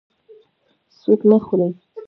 [0.99, 1.71] سود مه خورئ